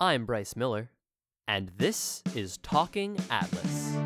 [0.00, 0.92] I'm Bryce Miller,
[1.48, 3.96] and this is Talking Atlas.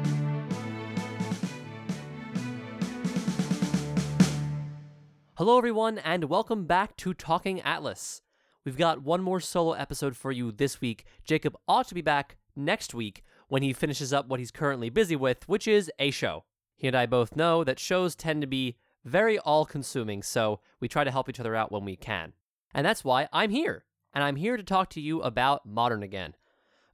[5.35, 8.23] Hello, everyone, and welcome back to Talking Atlas.
[8.65, 11.05] We've got one more solo episode for you this week.
[11.25, 15.15] Jacob ought to be back next week when he finishes up what he's currently busy
[15.15, 16.45] with, which is a show.
[16.75, 20.89] He and I both know that shows tend to be very all consuming, so we
[20.89, 22.33] try to help each other out when we can.
[22.73, 23.85] And that's why I'm here,
[24.15, 26.35] and I'm here to talk to you about Modern again.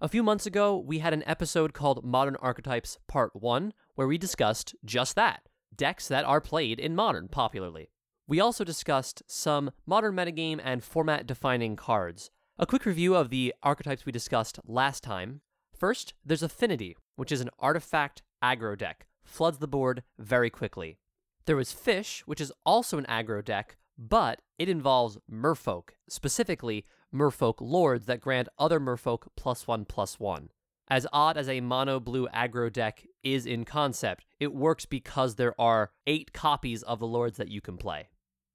[0.00, 4.18] A few months ago, we had an episode called Modern Archetypes Part 1, where we
[4.18, 5.42] discussed just that
[5.76, 7.90] decks that are played in Modern popularly.
[8.26, 12.30] We also discussed some modern metagame and format defining cards.
[12.58, 15.40] A quick review of the archetypes we discussed last time.
[15.74, 20.98] First, there's Affinity, which is an artifact aggro deck, floods the board very quickly.
[21.46, 26.84] There was Fish, which is also an aggro deck, but it involves merfolk, specifically
[27.14, 30.50] merfolk lords that grant other merfolk plus one plus one.
[30.90, 35.54] As odd as a mono blue aggro deck is in concept, it works because there
[35.60, 38.08] are eight copies of the lords that you can play.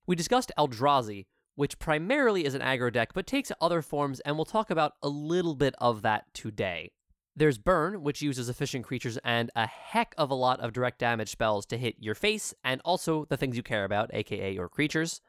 [0.08, 4.46] We discussed Eldrazi, which primarily is an aggro deck but takes other forms, and we'll
[4.46, 6.92] talk about a little bit of that today.
[7.36, 11.30] There's Burn, which uses efficient creatures and a heck of a lot of direct damage
[11.30, 15.22] spells to hit your face and also the things you care about, aka your creatures.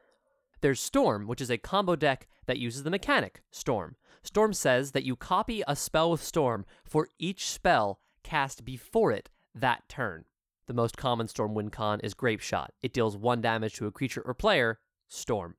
[0.64, 3.96] There's Storm, which is a combo deck that uses the mechanic Storm.
[4.22, 9.28] Storm says that you copy a spell with Storm for each spell cast before it
[9.54, 10.24] that turn.
[10.66, 12.68] The most common Storm win con is Grapeshot.
[12.80, 15.56] It deals one damage to a creature or player, Storm.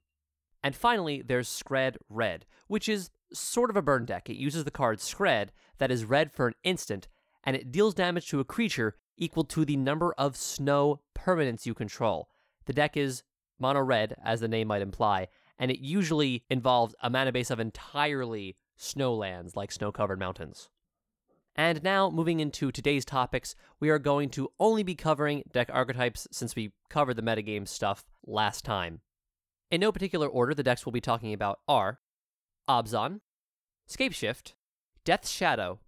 [0.63, 4.27] And finally, there's Skred Red, which is sort of a burn deck.
[4.27, 7.09] It uses the card Skred that is red for an instant,
[7.43, 11.75] and it deals damage to a creature equal to the number of snow permanents you
[11.75, 12.27] control.
[12.65, 13.21] The deck is
[13.59, 17.59] mono red, as the name might imply, and it usually involves a mana base of
[17.59, 20.69] entirely snowlands like snow covered mountains.
[21.55, 26.27] And now, moving into today's topics, we are going to only be covering deck archetypes
[26.29, 28.99] since we covered the metagame stuff last time.
[29.71, 31.99] In no particular order, the decks we'll be talking about are
[32.69, 33.21] Abzan,
[33.89, 34.53] Scapeshift,
[35.05, 35.79] Death's Shadow,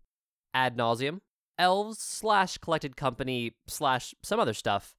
[0.53, 1.22] Ad Nauseam,
[1.59, 4.95] Elves slash Collected Company slash some other stuff,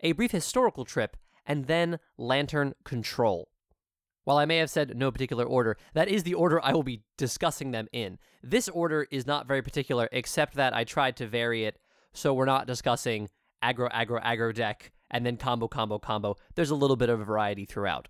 [0.00, 1.16] A Brief Historical Trip,
[1.46, 3.48] and then Lantern Control.
[4.24, 7.04] While I may have said no particular order, that is the order I will be
[7.16, 8.18] discussing them in.
[8.42, 11.78] This order is not very particular, except that I tried to vary it
[12.12, 13.28] so we're not discussing
[13.62, 16.36] aggro, aggro, aggro deck and then combo, combo, combo.
[16.54, 18.08] There's a little bit of variety throughout.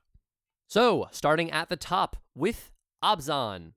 [0.69, 3.73] So, starting at the top with Abzan.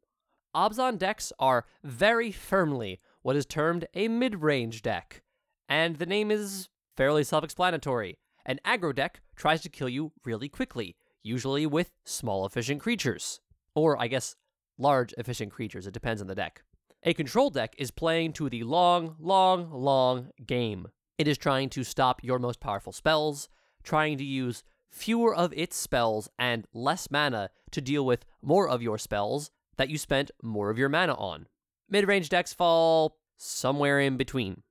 [0.55, 5.21] Abzan decks are very firmly what is termed a mid range deck,
[5.67, 8.17] and the name is fairly self explanatory.
[8.49, 13.41] An aggro deck tries to kill you really quickly, usually with small efficient creatures.
[13.75, 14.35] Or, I guess,
[14.75, 16.63] large efficient creatures, it depends on the deck.
[17.03, 20.87] A control deck is playing to the long, long, long game.
[21.19, 23.49] It is trying to stop your most powerful spells,
[23.83, 28.81] trying to use fewer of its spells and less mana to deal with more of
[28.81, 31.45] your spells that you spent more of your mana on.
[31.87, 34.63] Mid range decks fall somewhere in between.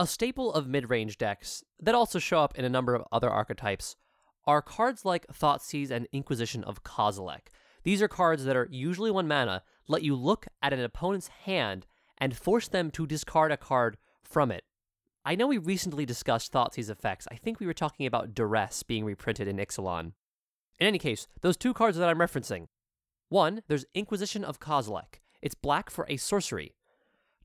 [0.00, 3.28] A staple of mid range decks that also show up in a number of other
[3.28, 3.96] archetypes
[4.46, 7.48] are cards like Thoughtseize and Inquisition of Kozilek.
[7.82, 11.84] These are cards that are usually one mana, let you look at an opponent's hand
[12.16, 14.62] and force them to discard a card from it.
[15.24, 17.26] I know we recently discussed Thoughtseize effects.
[17.32, 20.12] I think we were talking about Duress being reprinted in Ixalan.
[20.78, 22.68] In any case, those two cards that I'm referencing.
[23.30, 25.20] One, there's Inquisition of Kozilek.
[25.42, 26.76] It's black for a sorcery.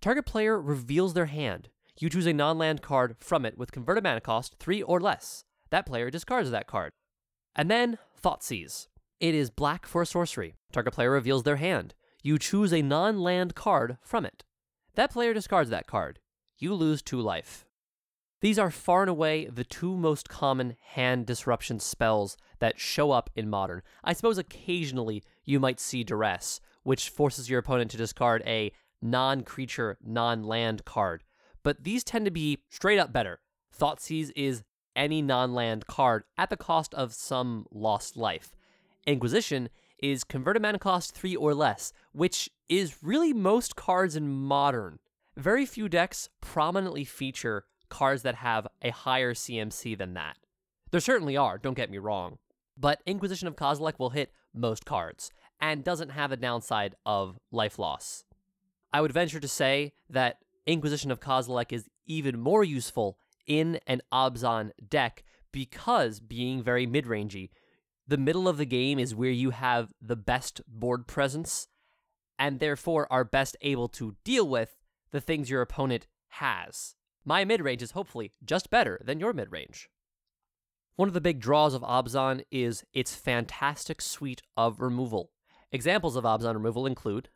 [0.02, 1.70] Target player reveals their hand.
[2.00, 5.44] You choose a non land card from it with converted mana cost 3 or less.
[5.70, 6.92] That player discards that card.
[7.56, 8.88] And then, Thoughtseize.
[9.20, 10.56] It is black for a sorcery.
[10.72, 11.94] Target player reveals their hand.
[12.24, 14.44] You choose a non land card from it.
[14.96, 16.20] That player discards that card.
[16.58, 17.66] You lose 2 life.
[18.42, 23.30] These are far and away the two most common hand disruption spells that show up
[23.36, 23.84] in Modern.
[24.04, 29.44] I suppose occasionally you might see Duress, which forces your opponent to discard a non
[29.44, 31.24] creature, non land card.
[31.64, 33.40] But these tend to be straight up better.
[33.78, 34.64] Thoughtseize is
[34.96, 38.52] any non land card at the cost of some lost life.
[39.08, 39.70] Inquisition
[40.00, 45.00] is converted mana cost 3 or less, which is really most cards in Modern.
[45.38, 50.38] Very few decks prominently feature cards that have a higher CMC than that.
[50.92, 52.38] There certainly are, don't get me wrong.
[52.78, 57.80] But Inquisition of Kozilek will hit most cards and doesn't have a downside of life
[57.80, 58.26] loss.
[58.92, 64.02] I would venture to say that Inquisition of Kozilek is even more useful in an
[64.12, 67.50] Abzan deck because being very mid rangey,
[68.08, 71.68] the middle of the game is where you have the best board presence,
[72.40, 74.78] and therefore are best able to deal with
[75.12, 76.96] the things your opponent has.
[77.26, 79.90] My mid range is hopefully just better than your mid range.
[80.96, 85.32] One of the big draws of Abzan is its fantastic suite of removal.
[85.72, 87.30] Examples of Abzan removal include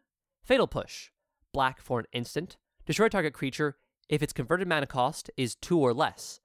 [0.44, 1.10] Fatal Push,
[1.52, 2.58] black for an instant,
[2.88, 3.76] destroy target creature
[4.10, 6.40] if its converted mana cost is 2 or less,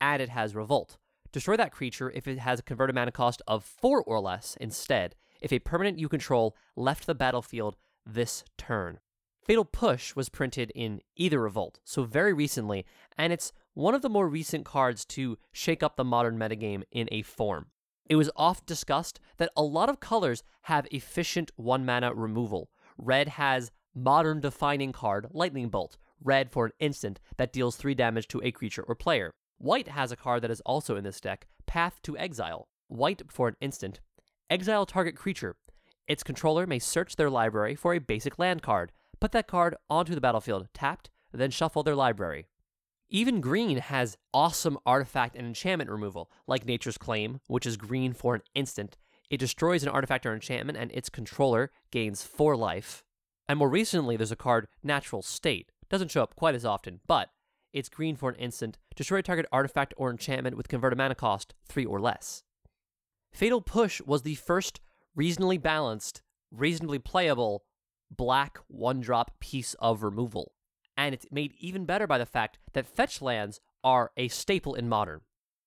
[0.00, 0.96] and it has Revolt.
[1.32, 5.16] Destroy that creature if it has a converted mana cost of 4 or less instead,
[5.40, 9.00] if a permanent you control left the battlefield this turn.
[9.44, 12.86] Fatal Push was printed in Aether Revolt, so very recently,
[13.16, 17.08] and it's one of the more recent cards to shake up the modern metagame in
[17.10, 17.66] a form.
[18.08, 22.70] It was oft discussed that a lot of colors have efficient 1 mana removal.
[22.96, 23.70] Red has
[24.02, 28.50] modern defining card, Lightning Bolt, red for an instant that deals 3 damage to a
[28.50, 29.32] creature or player.
[29.58, 32.68] White has a card that is also in this deck, Path to Exile.
[32.88, 34.00] White for an instant,
[34.48, 35.56] exile target creature.
[36.06, 40.14] Its controller may search their library for a basic land card, put that card onto
[40.14, 42.46] the battlefield tapped, then shuffle their library.
[43.10, 48.34] Even green has awesome artifact and enchantment removal, like Nature's Claim, which is green for
[48.34, 48.96] an instant.
[49.28, 53.04] It destroys an artifact or enchantment, and its controller gains 4 life.
[53.48, 55.72] And more recently, there's a card, Natural State.
[55.88, 57.30] Doesn't show up quite as often, but
[57.72, 58.76] it's green for an instant.
[58.94, 62.42] Destroy a target artifact or enchantment with converted mana cost 3 or less.
[63.32, 64.80] Fatal Push was the first
[65.14, 67.64] reasonably balanced, reasonably playable
[68.10, 70.52] black one drop piece of removal.
[70.96, 74.88] And it's made even better by the fact that fetch lands are a staple in
[74.88, 75.20] modern.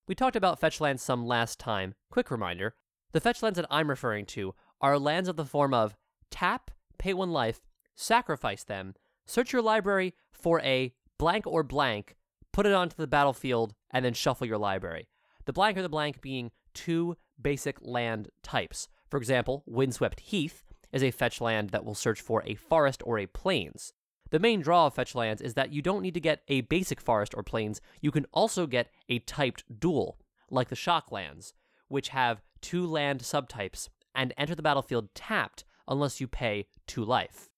[0.08, 1.94] We talked about fetch lands some last time.
[2.10, 2.76] Quick reminder
[3.12, 5.96] the fetch lands that I'm referring to are lands of the form of
[6.30, 7.62] tap, pay one life,
[7.96, 8.96] sacrifice them,
[9.26, 12.16] search your library for a blank or blank,
[12.52, 15.08] put it onto the battlefield, and then shuffle your library.
[15.46, 18.88] The blank or the blank being two basic land types.
[19.10, 23.18] For example, Windswept Heath is a fetch land that will search for a forest or
[23.18, 23.94] a plains.
[24.32, 27.02] The main draw of fetch lands is that you don't need to get a basic
[27.02, 30.18] forest or plains, you can also get a typed dual,
[30.50, 31.54] like the shock lands,
[31.90, 37.51] which have two land subtypes and enter the battlefield tapped unless you pay two life.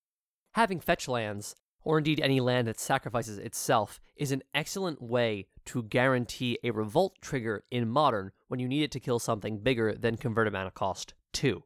[0.54, 5.84] Having fetch lands or indeed any land that sacrifices itself, is an excellent way to
[5.84, 10.18] guarantee a revolt trigger in modern when you need it to kill something bigger than
[10.18, 11.64] converted mana cost 2.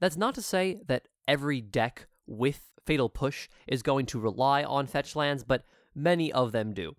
[0.00, 4.86] That's not to say that every deck with Fatal Push is going to rely on
[4.86, 5.64] fetch lands, but
[5.94, 6.94] many of them do.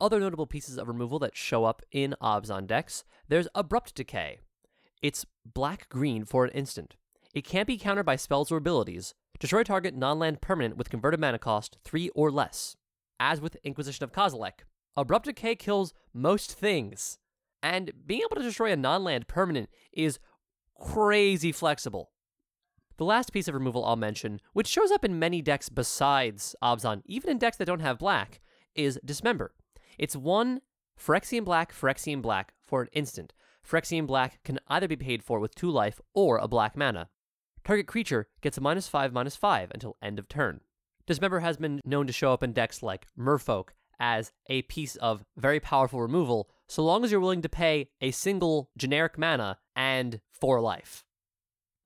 [0.00, 4.40] Other notable pieces of removal that show up in Abzan decks, there's Abrupt Decay.
[5.02, 6.96] It's black green for an instant.
[7.32, 11.38] It can't be countered by spells or abilities, Destroy target non-land permanent with converted mana
[11.38, 12.76] cost 3 or less.
[13.18, 14.64] As with Inquisition of Kozilek,
[14.96, 17.18] Abrupt Decay kills most things.
[17.62, 20.18] And being able to destroy a non-land permanent is
[20.80, 22.10] crazy flexible.
[22.96, 27.02] The last piece of removal I'll mention, which shows up in many decks besides Abzan,
[27.06, 28.40] even in decks that don't have black,
[28.74, 29.52] is Dismember.
[29.98, 30.60] It's one
[30.96, 33.32] Phyrexian Black, Phyrexian Black for an instant.
[33.68, 37.08] Phyrexian Black can either be paid for with 2 life or a black mana.
[37.64, 40.60] Target creature gets a minus 5 minus 5 until end of turn.
[41.06, 45.24] Dismember has been known to show up in decks like Merfolk as a piece of
[45.36, 50.20] very powerful removal, so long as you're willing to pay a single generic mana and
[50.30, 51.04] 4 life.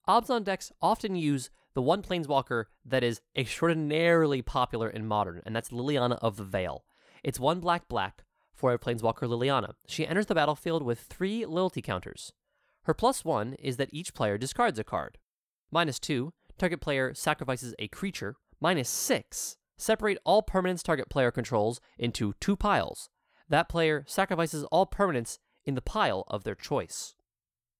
[0.08, 5.70] Abzan decks often use the one planeswalker that is extraordinarily popular in modern, and that's
[5.70, 6.84] Liliana of the Veil.
[7.22, 9.74] It's one black black for a planeswalker Liliana.
[9.86, 12.32] She enters the battlefield with three loyalty counters.
[12.82, 15.18] Her plus one is that each player discards a card.
[15.70, 18.36] Minus 2, target player sacrifices a creature.
[18.60, 23.10] Minus 6, separate all permanents target player controls into two piles.
[23.48, 27.14] That player sacrifices all permanents in the pile of their choice.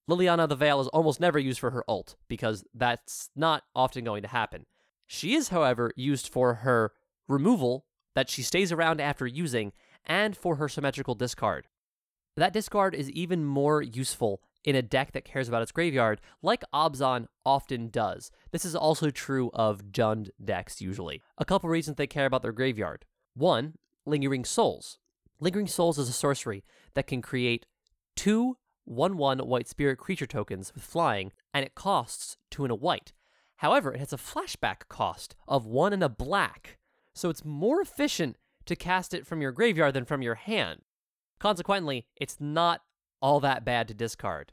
[0.09, 4.23] Liliana the Veil is almost never used for her ult, because that's not often going
[4.23, 4.67] to happen.
[5.07, 6.93] She is, however, used for her
[7.27, 9.73] removal that she stays around after using,
[10.05, 11.67] and for her symmetrical discard.
[12.37, 16.63] That discard is even more useful in a deck that cares about its graveyard, like
[16.75, 18.31] Abzan often does.
[18.51, 21.23] This is also true of Jund decks, usually.
[21.39, 23.07] A couple reasons they care about their graveyard.
[23.33, 24.99] One, Lingering Souls.
[25.41, 27.65] Lingering Souls is a sorcery that can create
[28.15, 32.75] two 1 1 white spirit creature tokens with flying, and it costs 2 and a
[32.75, 33.15] white.
[33.57, 36.77] However, it has a flashback cost of 1 and a black,
[37.15, 40.83] so it's more efficient to cast it from your graveyard than from your hand.
[41.39, 42.83] Consequently, it's not
[43.23, 44.53] all that bad to discard.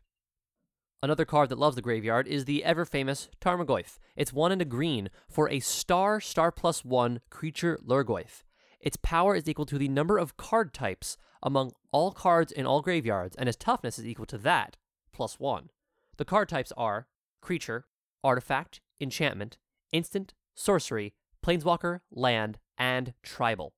[1.03, 3.99] Another card that loves the graveyard is the ever famous Tarmogoyf.
[4.15, 8.43] It's one and a green for a star, star plus one creature Lhurgoyf.
[8.79, 12.81] Its power is equal to the number of card types among all cards in all
[12.81, 14.77] graveyards, and its toughness is equal to that,
[15.13, 15.69] plus one.
[16.17, 17.07] The card types are
[17.41, 17.85] creature,
[18.23, 19.57] artifact, enchantment,
[19.91, 21.13] instant, sorcery,
[21.45, 23.73] planeswalker, land, and tribal.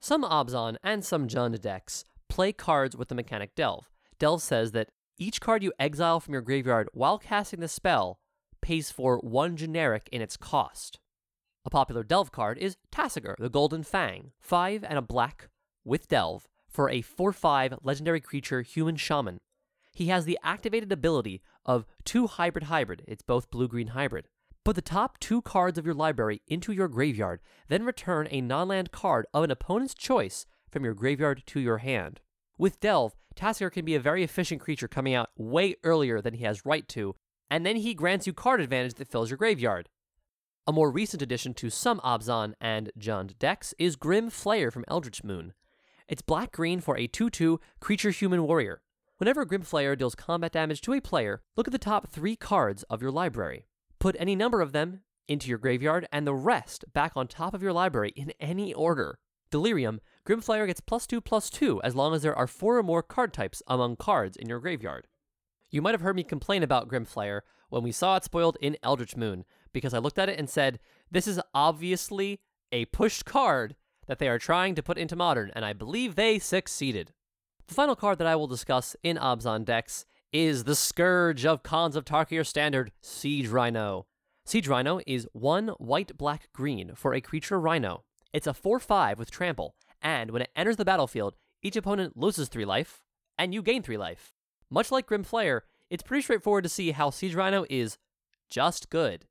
[0.00, 3.90] Some Abzan and some Jund decks play cards with the mechanic Delve.
[4.18, 8.18] Delve says that each card you exile from your graveyard while casting the spell
[8.60, 10.98] pays for one generic in its cost.
[11.64, 15.48] A popular Delve card is Tasigur, the Golden Fang, 5 and a black
[15.84, 19.38] with Delve for a 4 5 legendary creature human shaman.
[19.92, 24.28] He has the activated ability of 2 hybrid hybrid, it's both blue green hybrid.
[24.64, 28.68] Put the top two cards of your library into your graveyard, then return a non
[28.68, 32.20] land card of an opponent's choice from your graveyard to your hand.
[32.58, 36.44] With Delve, Tasigur can be a very efficient creature coming out way earlier than he
[36.44, 37.14] has right to,
[37.50, 39.88] and then he grants you card advantage that fills your graveyard.
[40.66, 45.22] A more recent addition to some Abzan and Jund decks is Grim Flayer from Eldritch
[45.22, 45.52] Moon.
[46.08, 48.80] It's black green for a 2 2 creature human warrior.
[49.18, 52.82] Whenever Grim Flayer deals combat damage to a player, look at the top three cards
[52.84, 53.66] of your library.
[53.98, 57.62] Put any number of them into your graveyard and the rest back on top of
[57.62, 59.18] your library in any order.
[59.50, 62.82] Delirium, Grim Flayer gets plus 2 plus 2 as long as there are four or
[62.82, 65.06] more card types among cards in your graveyard.
[65.70, 68.76] You might have heard me complain about Grim Flayer when we saw it spoiled in
[68.82, 72.40] Eldritch Moon, because I looked at it and said, this is obviously
[72.72, 73.76] a pushed card
[74.08, 77.12] that they are trying to put into Modern, and I believe they succeeded.
[77.68, 81.94] The final card that I will discuss in Abzan decks is the Scourge of Khans
[81.94, 84.06] of Tarkir Standard, Siege Rhino.
[84.44, 88.02] Siege Rhino is one white, black, green for a creature Rhino.
[88.32, 92.48] It's a 4 5 with trample, and when it enters the battlefield, each opponent loses
[92.48, 93.02] 3 life,
[93.38, 94.32] and you gain 3 life.
[94.70, 97.98] Much like Grim Flayer, it's pretty straightforward to see how Siege Rhino is
[98.48, 99.26] just good.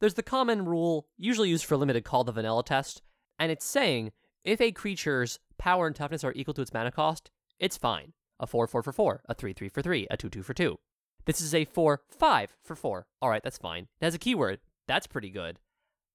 [0.00, 3.02] There's the common rule, usually used for limited, called the vanilla test,
[3.38, 4.12] and it's saying
[4.44, 8.12] if a creature's power and toughness are equal to its mana cost, it's fine.
[8.40, 10.78] A 4 4 for 4, a 3 3 for 3, a 2 2 for 2.
[11.24, 13.06] This is a 4 5 for 4.
[13.22, 13.84] Alright, that's fine.
[14.00, 14.58] It has a keyword.
[14.88, 15.60] That's pretty good.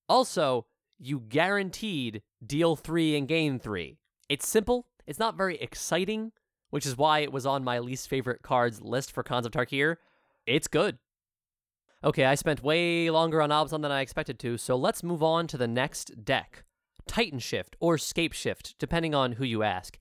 [0.09, 0.65] Also,
[0.99, 3.97] you guaranteed deal 3 and gain 3.
[4.29, 6.31] It's simple, it's not very exciting,
[6.69, 9.97] which is why it was on my least favorite cards list for Khans of Tarkir.
[10.45, 10.97] It's good.
[12.03, 15.47] Okay, I spent way longer on Abzan than I expected to, so let's move on
[15.47, 16.63] to the next deck.
[17.07, 19.97] Titan Shift or Scape Shift, depending on who you ask.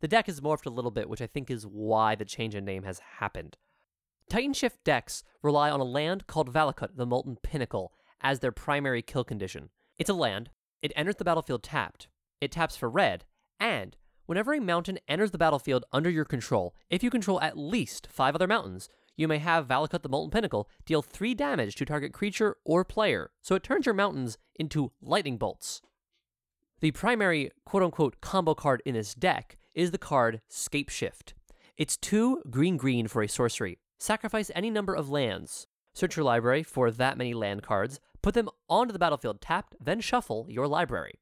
[0.00, 2.64] The deck has morphed a little bit, which I think is why the change in
[2.64, 3.56] name has happened.
[4.28, 9.02] Titan Shift decks rely on a land called Valakut, the Molten Pinnacle, as their primary
[9.02, 9.70] kill condition.
[10.00, 10.50] It's a land,
[10.82, 12.08] it enters the battlefield tapped,
[12.40, 13.24] it taps for red,
[13.60, 13.96] and
[14.30, 18.32] Whenever a mountain enters the battlefield under your control, if you control at least five
[18.32, 22.56] other mountains, you may have Valakut the Molten Pinnacle deal 3 damage to target creature
[22.64, 25.82] or player, so it turns your mountains into lightning bolts.
[26.78, 31.34] The primary quote unquote combo card in this deck is the card Scape Shift.
[31.76, 33.80] It's 2 green green for a sorcery.
[33.98, 35.66] Sacrifice any number of lands.
[35.92, 40.00] Search your library for that many land cards, put them onto the battlefield tapped, then
[40.00, 41.20] shuffle your library.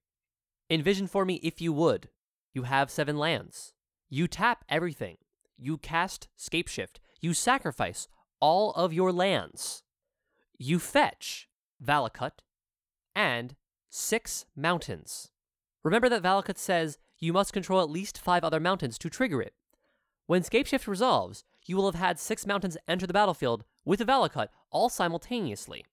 [0.71, 2.09] Envision for me, if you would,
[2.53, 3.73] you have seven lands.
[4.09, 5.17] You tap everything.
[5.57, 7.01] You cast Scape Shift.
[7.21, 8.09] You sacrifice
[8.41, 9.83] all of your lands.
[10.59, 11.49] You fetch
[11.85, 12.41] Valakut
[13.15, 13.55] and
[13.89, 15.31] six mountains.
[15.83, 19.55] Remember that Valakut says you must control at least five other mountains to trigger it.
[20.27, 24.05] When Scape Shift resolves, you will have had six mountains enter the battlefield with the
[24.05, 25.85] Valakut all simultaneously.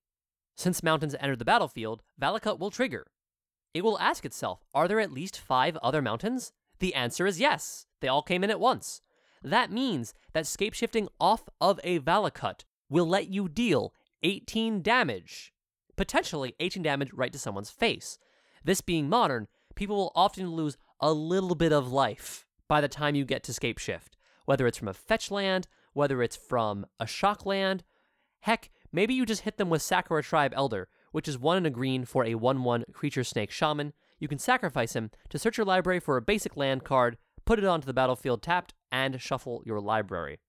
[0.56, 3.08] Since mountains enter the battlefield, Valakut will trigger.
[3.74, 6.54] It will ask itself, are there at least five other mountains?
[6.80, 7.86] The answer is yes.
[8.00, 9.02] They all came in at once.
[9.44, 13.94] That means that scape shifting off of a Valakut will let you deal
[14.24, 15.54] 18 damage,
[15.96, 18.18] potentially 18 damage right to someone's face.
[18.64, 23.14] This being modern, people will often lose a little bit of life by the time
[23.14, 27.06] you get to scape shift, whether it's from a fetch land, whether it's from a
[27.06, 27.84] shock land.
[28.42, 31.70] Heck, maybe you just hit them with Sakura Tribe Elder, which is one in a
[31.70, 33.94] green for a 1 1 creature snake shaman.
[34.20, 37.66] You can sacrifice him to search your library for a basic land card, put it
[37.66, 40.40] onto the battlefield tapped, and shuffle your library.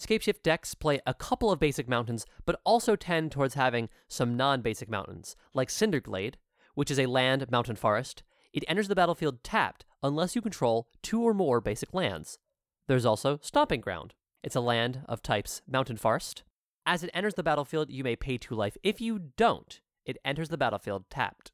[0.00, 4.62] Scapeshift decks play a couple of basic mountains, but also tend towards having some non
[4.62, 6.38] basic mountains, like Cinder Glade,
[6.74, 8.22] which is a land mountain forest.
[8.52, 12.38] It enters the battlefield tapped unless you control two or more basic lands.
[12.86, 14.14] There's also Stomping Ground.
[14.42, 16.44] It's a land of types mountain forest,
[16.86, 18.76] as it enters the battlefield, you may pay 2 life.
[18.82, 21.50] If you don't, it enters the battlefield tapped.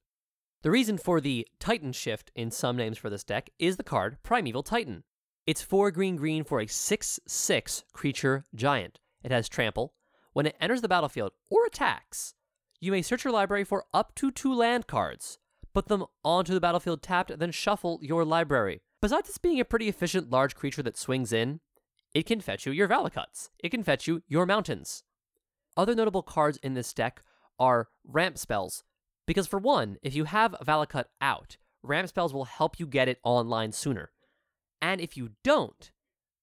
[0.62, 4.18] The reason for the Titan shift in some names for this deck is the card
[4.22, 5.02] Primeval Titan.
[5.46, 9.00] It's 4 green green for a 6 6 creature giant.
[9.24, 9.94] It has trample.
[10.32, 12.34] When it enters the battlefield or attacks,
[12.80, 15.38] you may search your library for up to two land cards,
[15.74, 18.82] put them onto the battlefield tapped, then shuffle your library.
[19.00, 21.60] Besides this being a pretty efficient large creature that swings in,
[22.14, 23.50] it can fetch you your Valakuts.
[23.58, 25.02] It can fetch you your mountains.
[25.76, 27.22] Other notable cards in this deck
[27.58, 28.84] are ramp spells.
[29.26, 33.18] Because for one, if you have Valakut out, ramp spells will help you get it
[33.24, 34.10] online sooner.
[34.80, 35.90] And if you don't,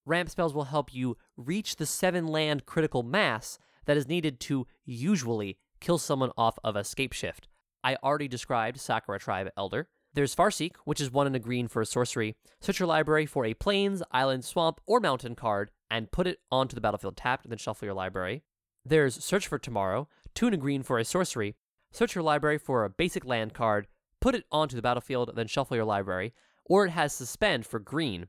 [0.06, 4.66] ramp spells will help you reach the seven land critical mass that is needed to
[4.84, 7.48] usually kill someone off of escape shift.
[7.84, 9.88] I already described Sakura Tribe Elder.
[10.12, 12.34] There's Farseek, which is one in a green for a sorcery.
[12.60, 16.74] Search your library for a plains, island, swamp, or mountain card and put it onto
[16.74, 18.42] the battlefield tapped, and then shuffle your library.
[18.84, 20.08] There's Search for Tomorrow,
[20.40, 21.54] in a green for a sorcery.
[21.92, 23.88] Search your library for a basic land card,
[24.20, 26.32] put it onto the battlefield, then shuffle your library.
[26.64, 28.28] Or it has Suspend for green,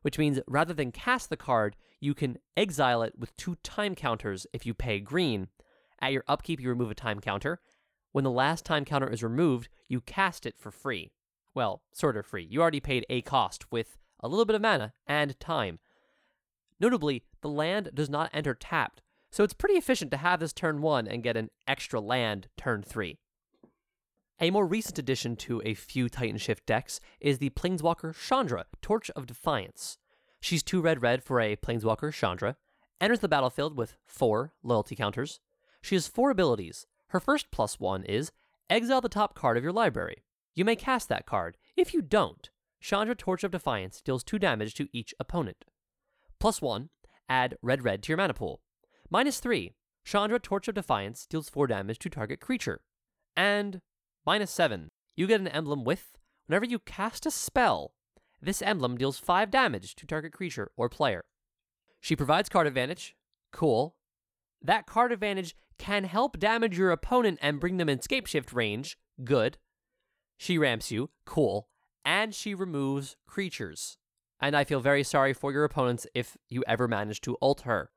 [0.00, 4.46] which means rather than cast the card, you can exile it with two time counters
[4.52, 5.48] if you pay green.
[6.00, 7.60] At your upkeep, you remove a time counter.
[8.12, 11.12] When the last time counter is removed, you cast it for free.
[11.54, 12.46] Well, sort of free.
[12.48, 15.80] You already paid a cost with a little bit of mana and time.
[16.80, 20.82] Notably, the land does not enter tapped, so it's pretty efficient to have this turn
[20.82, 23.18] 1 and get an extra land turn 3.
[24.40, 29.10] A more recent addition to a few Titan Shift decks is the Planeswalker Chandra, Torch
[29.10, 29.98] of Defiance.
[30.40, 32.56] She's 2 red red for a Planeswalker Chandra,
[33.00, 35.40] enters the battlefield with 4 loyalty counters.
[35.80, 36.86] She has 4 abilities.
[37.08, 38.32] Her first plus 1 is
[38.68, 40.24] exile the top card of your library.
[40.54, 41.56] You may cast that card.
[41.76, 45.64] If you don't, Chandra Torch of Defiance deals 2 damage to each opponent.
[46.38, 46.90] Plus 1,
[47.28, 48.60] add red red to your mana pool.
[49.12, 49.74] Minus 3,
[50.06, 52.80] Chandra Torch of Defiance deals 4 damage to target creature.
[53.36, 53.82] And
[54.24, 56.16] minus 7, you get an emblem with
[56.46, 57.92] whenever you cast a spell,
[58.40, 61.24] this emblem deals 5 damage to target creature or player.
[62.00, 63.14] She provides card advantage.
[63.52, 63.96] Cool.
[64.62, 68.96] That card advantage can help damage your opponent and bring them in escape shift range.
[69.22, 69.58] Good.
[70.38, 71.10] She ramps you.
[71.26, 71.68] Cool.
[72.02, 73.98] And she removes creatures
[74.40, 77.90] and I feel very sorry for your opponents if you ever manage to ult her.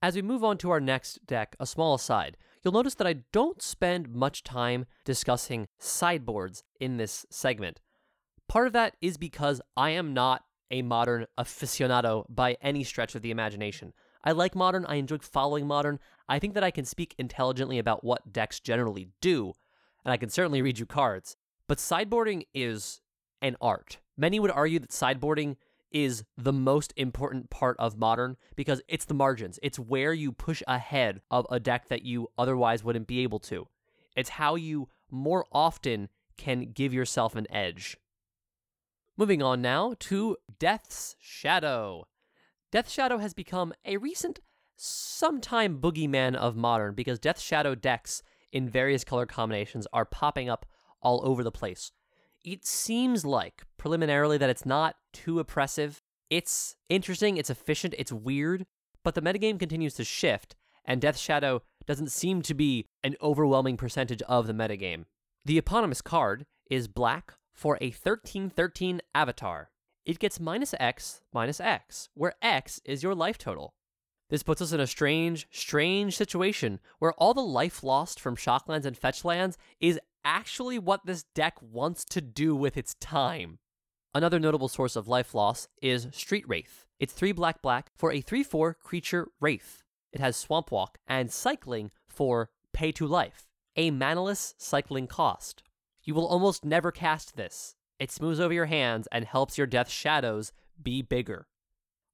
[0.00, 3.24] As we move on to our next deck, a small aside, you'll notice that I
[3.32, 7.80] don't spend much time discussing sideboards in this segment.
[8.48, 13.22] Part of that is because I am not a modern aficionado by any stretch of
[13.22, 13.92] the imagination.
[14.22, 15.98] I like modern, I enjoy following modern.
[16.28, 19.52] I think that I can speak intelligently about what decks generally do,
[20.04, 21.36] and I can certainly read you cards.
[21.66, 23.00] But sideboarding is
[23.42, 23.98] an art.
[24.16, 25.56] Many would argue that sideboarding
[25.90, 29.58] is the most important part of modern because it's the margins.
[29.62, 33.66] It's where you push ahead of a deck that you otherwise wouldn't be able to.
[34.16, 37.96] It's how you more often can give yourself an edge.
[39.16, 42.06] Moving on now to Death's Shadow.
[42.70, 44.40] Death Shadow has become a recent,
[44.76, 48.22] sometime boogeyman of modern because Death Shadow decks
[48.52, 50.66] in various color combinations are popping up
[51.02, 51.92] all over the place
[52.44, 56.02] it seems like preliminarily that it's not too oppressive.
[56.28, 58.66] It's interesting, it's efficient, it's weird,
[59.02, 63.76] but the metagame continues to shift, and Death Shadow doesn't seem to be an overwhelming
[63.76, 65.04] percentage of the metagame.
[65.44, 69.70] The eponymous card is black for a 1313 avatar.
[70.04, 73.72] It gets minus X, minus X, where X is your life total.
[74.30, 78.84] This puts us in a strange, strange situation where all the life lost from shocklands
[78.84, 83.58] and fetchlands is actually what this deck wants to do with its time.
[84.14, 86.86] Another notable source of life loss is Street Wraith.
[86.98, 89.82] It's 3 black black for a 3 4 creature Wraith.
[90.12, 95.62] It has Swamp Walk and Cycling for Pay to Life, a manaless cycling cost.
[96.02, 97.74] You will almost never cast this.
[97.98, 101.46] It smooths over your hands and helps your Death Shadows be bigger.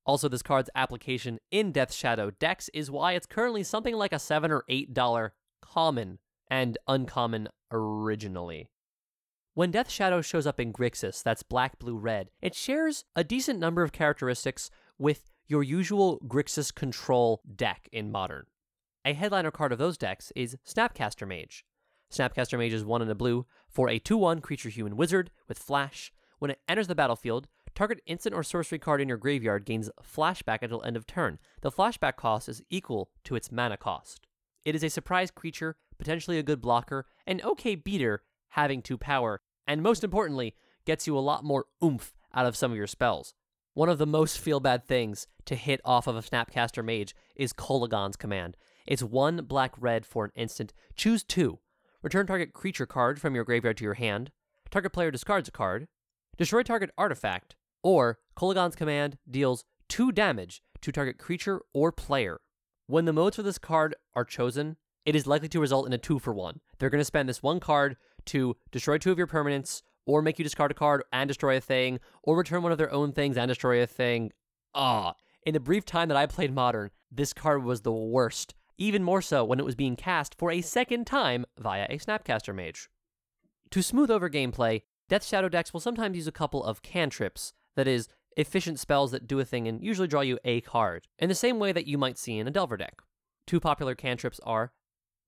[0.04, 4.18] Also, this card's application in Death Shadow decks is why it's currently something like a
[4.18, 5.30] 7 or $8
[5.62, 6.18] common
[6.50, 8.68] and uncommon originally.
[9.56, 13.60] When Death Shadow shows up in Grixis, that's black, blue, red, it shares a decent
[13.60, 18.46] number of characteristics with your usual Grixis control deck in Modern.
[19.04, 21.64] A headliner card of those decks is Snapcaster Mage.
[22.12, 25.58] Snapcaster Mage is 1 in a blue for a 2 1 creature human wizard with
[25.60, 26.12] flash.
[26.40, 30.62] When it enters the battlefield, target instant or sorcery card in your graveyard gains flashback
[30.62, 31.38] until end of turn.
[31.60, 34.26] The flashback cost is equal to its mana cost.
[34.64, 38.22] It is a surprise creature potentially a good blocker, an okay beater
[38.54, 42.70] having two power, and most importantly, gets you a lot more oomph out of some
[42.70, 43.34] of your spells.
[43.74, 47.52] One of the most feel bad things to hit off of a Snapcaster Mage is
[47.52, 48.56] Kolaghan's Command.
[48.86, 50.72] It's one black red for an instant.
[50.94, 51.58] Choose two.
[52.02, 54.30] Return target creature card from your graveyard to your hand.
[54.70, 55.88] Target player discards a card.
[56.36, 57.56] Destroy target artifact.
[57.82, 62.40] Or Kolaghan's Command deals two damage to target creature or player.
[62.86, 65.98] When the modes for this card are chosen, it is likely to result in a
[65.98, 66.60] two for one.
[66.78, 70.38] They're going to spend this one card to destroy two of your permanents, or make
[70.38, 73.36] you discard a card and destroy a thing, or return one of their own things
[73.36, 74.32] and destroy a thing.
[74.74, 75.14] Ah,
[75.46, 79.22] in the brief time that I played Modern, this card was the worst even more
[79.22, 82.88] so when it was being cast for a second time via a Snapcaster Mage.
[83.70, 87.88] To smooth over gameplay, Death Shadow decks will sometimes use a couple of cantrips, that
[87.88, 91.34] is, efficient spells that do a thing and usually draw you a card, in the
[91.34, 93.00] same way that you might see in a Delver deck.
[93.46, 94.72] Two popular cantrips are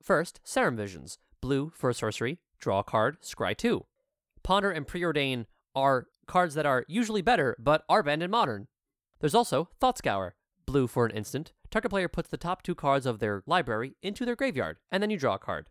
[0.02, 3.85] first, Serum Visions, blue for a sorcery, draw a card, scry 2.
[4.42, 8.69] Ponder and Preordain are cards that are usually better, but are banned in Modern.
[9.21, 10.35] There's also Thought Scour,
[10.66, 11.53] blue for an instant.
[11.71, 15.11] Target player puts the top two cards of their library into their graveyard, and then
[15.11, 15.69] you draw a card.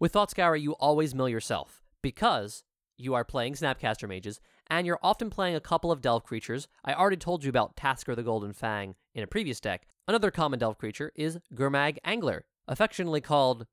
[0.00, 2.64] With Thought Scour, you always mill yourself, because
[2.96, 6.68] you are playing Snapcaster Mages, and you're often playing a couple of Delve creatures.
[6.84, 9.86] I already told you about Tasigur the Golden Fang in a previous deck.
[10.06, 13.66] Another common Delve creature is Gurmag Angler, affectionately called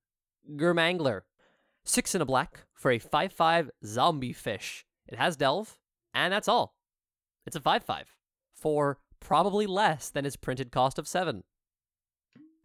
[0.55, 1.21] Gurmangler.
[1.83, 4.85] Six in a black for a 5 5 zombie fish.
[5.07, 5.77] It has Delve,
[6.13, 6.75] and that's all.
[7.45, 8.15] It's a 5 5
[8.53, 11.43] for probably less than its printed cost of 7.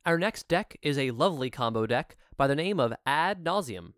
[0.04, 3.94] Our next deck is a lovely combo deck by the name of Ad Nauseam.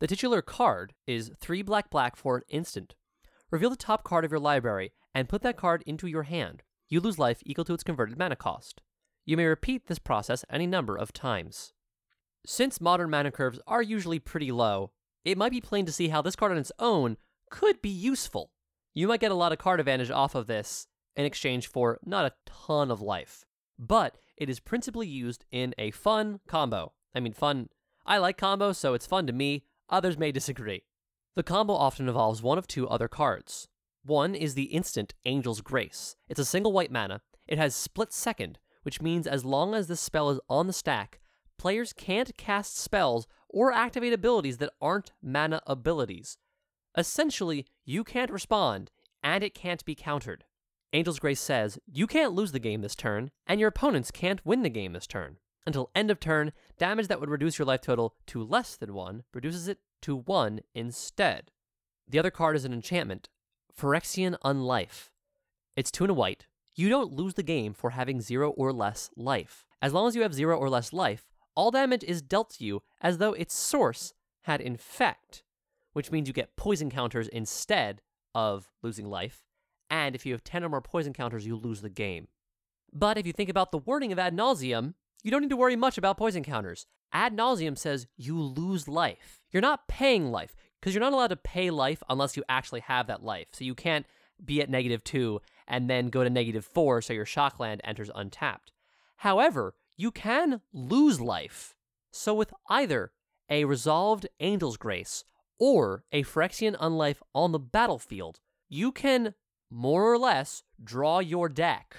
[0.00, 2.94] The titular card is 3 black black for an instant.
[3.50, 6.62] Reveal the top card of your library and put that card into your hand.
[6.88, 8.82] You lose life equal to its converted mana cost.
[9.24, 11.72] You may repeat this process any number of times.
[12.48, 14.92] Since modern mana curves are usually pretty low,
[15.24, 17.16] it might be plain to see how this card on its own
[17.50, 18.52] could be useful.
[18.94, 22.24] You might get a lot of card advantage off of this in exchange for not
[22.24, 23.44] a ton of life,
[23.76, 26.92] but it is principally used in a fun combo.
[27.16, 27.68] I mean, fun.
[28.06, 29.64] I like combos, so it's fun to me.
[29.90, 30.84] Others may disagree.
[31.34, 33.66] The combo often involves one of two other cards.
[34.04, 36.14] One is the instant Angel's Grace.
[36.28, 37.22] It's a single white mana.
[37.48, 41.18] It has split second, which means as long as this spell is on the stack,
[41.58, 46.38] players can't cast spells or activate abilities that aren't mana abilities.
[46.96, 48.90] Essentially, you can't respond,
[49.22, 50.44] and it can't be countered.
[50.92, 54.62] Angel's Grace says, you can't lose the game this turn, and your opponents can't win
[54.62, 55.36] the game this turn.
[55.66, 59.24] Until end of turn, damage that would reduce your life total to less than 1
[59.34, 61.50] reduces it to 1 instead.
[62.08, 63.28] The other card is an enchantment,
[63.78, 65.10] Phyrexian Unlife.
[65.74, 66.46] It's 2 and a white.
[66.76, 69.66] You don't lose the game for having 0 or less life.
[69.82, 72.82] As long as you have 0 or less life, all damage is dealt to you
[73.00, 75.42] as though its source had infect,
[75.92, 78.02] which means you get poison counters instead
[78.34, 79.42] of losing life,
[79.90, 82.28] and if you have 10 or more poison counters, you lose the game.
[82.92, 85.76] But if you think about the wording of ad nauseam, you don't need to worry
[85.76, 86.86] much about poison counters.
[87.12, 89.40] Ad nauseam says you lose life.
[89.50, 93.06] You're not paying life, because you're not allowed to pay life unless you actually have
[93.06, 93.48] that life.
[93.52, 94.06] So you can't
[94.44, 98.72] be at negative 2 and then go to negative 4 so your shockland enters untapped.
[99.16, 101.74] However, you can lose life.
[102.10, 103.12] So with either
[103.48, 105.24] a resolved Angel's Grace
[105.58, 109.34] or a Phyrexian Unlife on the battlefield, you can
[109.70, 111.96] more or less, draw your deck.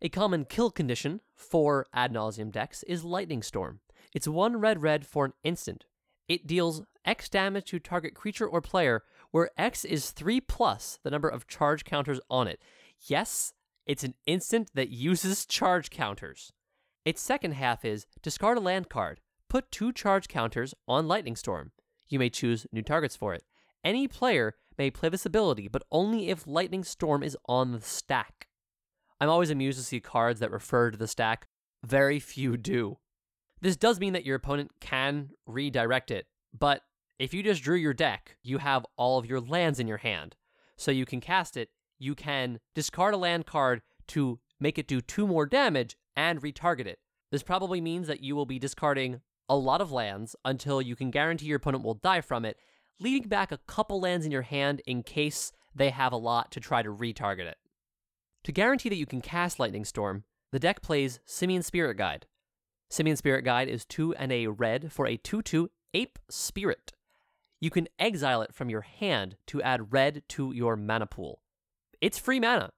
[0.00, 3.80] A common kill condition for ad nauseam decks is Lightning Storm.
[4.14, 5.84] It's one red red for an instant.
[6.28, 11.10] It deals X damage to target creature or player, where X is 3 plus the
[11.10, 12.60] number of charge counters on it.
[13.00, 13.52] Yes,
[13.86, 16.52] it's an instant that uses charge counters.
[17.04, 21.72] Its second half is discard a land card, put two charge counters on Lightning Storm.
[22.08, 23.44] You may choose new targets for it.
[23.84, 28.48] Any player may play this ability, but only if Lightning Storm is on the stack.
[29.20, 31.48] I'm always amused to see cards that refer to the stack.
[31.84, 32.98] Very few do.
[33.60, 36.82] This does mean that your opponent can redirect it, but
[37.18, 40.36] if you just drew your deck, you have all of your lands in your hand.
[40.76, 45.00] So you can cast it, you can discard a land card to make it do
[45.00, 46.98] two more damage and retarget it.
[47.30, 51.10] This probably means that you will be discarding a lot of lands until you can
[51.12, 52.58] guarantee your opponent will die from it,
[52.98, 56.60] leaving back a couple lands in your hand in case they have a lot to
[56.60, 57.56] try to retarget it.
[58.44, 62.26] To guarantee that you can cast Lightning Storm, the deck plays Simian Spirit Guide.
[62.90, 66.92] Simian Spirit Guide is 2 and a red for a 2 2 Ape Spirit.
[67.60, 71.42] You can exile it from your hand to add red to your mana pool.
[72.00, 72.70] It's free mana.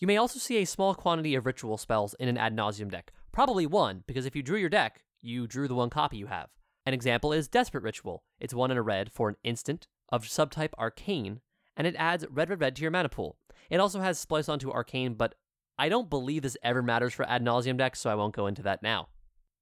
[0.00, 3.12] You may also see a small quantity of ritual spells in an ad nauseam deck.
[3.32, 6.48] Probably one, because if you drew your deck, you drew the one copy you have.
[6.86, 8.24] An example is Desperate Ritual.
[8.40, 11.40] It's one in a red for an instant of subtype Arcane,
[11.76, 13.36] and it adds red, red, red to your mana pool.
[13.68, 15.34] It also has Splice onto Arcane, but
[15.78, 18.62] I don't believe this ever matters for ad nauseam decks, so I won't go into
[18.62, 19.08] that now.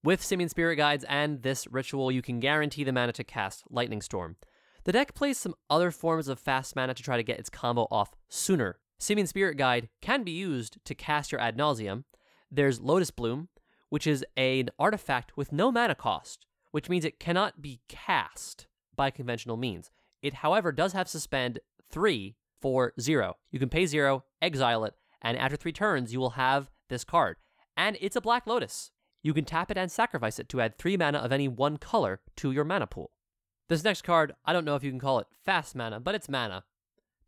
[0.05, 4.03] With Simian Spirit Guides and this ritual, you can guarantee the mana to cast Lightning
[4.03, 4.37] Storm.
[4.85, 7.88] The deck plays some other forms of fast mana to try to get its combo
[7.90, 8.79] off sooner.
[8.99, 12.05] Simian Spirit Guide can be used to cast your ad nauseam.
[12.51, 13.49] There's Lotus Bloom,
[13.89, 19.11] which is an artifact with no mana cost which means it cannot be cast by
[19.11, 19.91] conventional means.
[20.23, 23.37] It, however, does have suspend 3 for 0.
[23.51, 27.37] You can pay 0, exile it, and after 3 turns, you will have this card.
[27.77, 28.91] And it's a Black Lotus.
[29.21, 32.21] you can tap it and sacrifice it to add 3 mana of any one color
[32.37, 33.11] to your mana pool.
[33.69, 36.29] This next card, I don't know if you can call it fast mana, but it's
[36.29, 36.65] mana.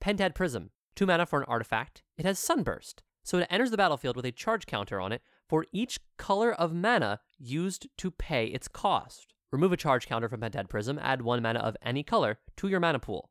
[0.01, 2.03] Pentad Prism, 2 mana for an artifact.
[2.19, 5.65] It has Sunburst, so it enters the battlefield with a charge counter on it for
[5.73, 9.33] each color of mana used to pay its cost.
[9.51, 12.81] Remove a charge counter from Pentad Prism, add 1 mana of any color to your
[12.81, 13.31] mana pool.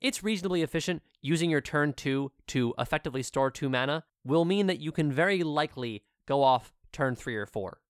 [0.00, 1.02] It's reasonably efficient.
[1.20, 5.42] Using your turn 2 to effectively store 2 mana will mean that you can very
[5.42, 7.82] likely go off turn 3 or 4.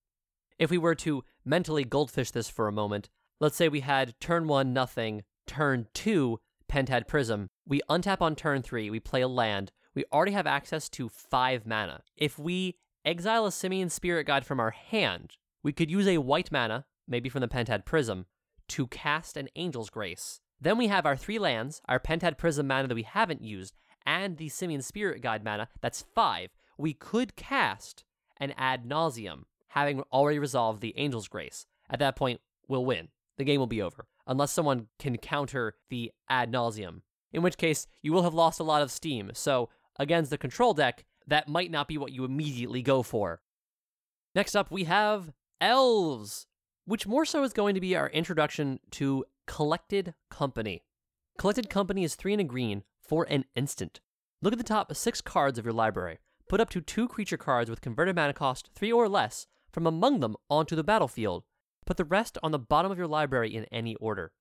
[0.58, 4.48] If we were to mentally goldfish this for a moment, let's say we had turn
[4.48, 7.50] 1 nothing, turn 2 Pentad Prism.
[7.66, 9.72] We untap on turn 3, we play a land.
[9.94, 12.02] We already have access to 5 mana.
[12.16, 16.52] If we exile a Simian Spirit Guide from our hand, we could use a white
[16.52, 18.26] mana, maybe from the Pentad Prism,
[18.68, 20.40] to cast an Angel's Grace.
[20.60, 23.74] Then we have our three lands, our Pentad Prism mana that we haven't used,
[24.06, 26.50] and the Simian Spirit Guide mana, that's five.
[26.78, 28.04] We could cast
[28.36, 31.66] an Ad Nauseam, having already resolved the Angel's Grace.
[31.90, 33.08] At that point, we'll win.
[33.38, 37.88] The game will be over, unless someone can counter the Ad nauseam, in which case
[38.00, 39.32] you will have lost a lot of steam.
[39.34, 43.42] So, against the control deck, that might not be what you immediately go for.
[44.34, 46.46] Next up, we have Elves,
[46.86, 50.84] which more so is going to be our introduction to Collected Company.
[51.36, 54.00] Collected Company is three and a green for an instant.
[54.40, 56.18] Look at the top six cards of your library.
[56.48, 60.20] Put up to two creature cards with converted mana cost three or less from among
[60.20, 61.42] them onto the battlefield.
[61.86, 64.32] Put the rest on the bottom of your library in any order.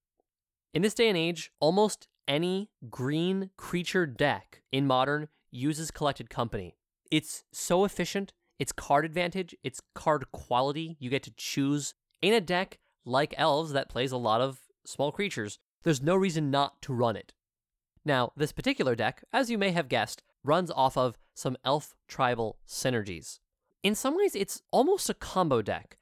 [0.73, 6.75] In this day and age, almost any green creature deck in modern uses Collected Company.
[7.09, 11.95] It's so efficient, its card advantage, its card quality, you get to choose.
[12.21, 16.51] In a deck like Elves that plays a lot of small creatures, there's no reason
[16.51, 17.33] not to run it.
[18.05, 22.57] Now, this particular deck, as you may have guessed, runs off of some elf tribal
[22.67, 23.39] synergies.
[23.81, 25.97] In some ways, it's almost a combo deck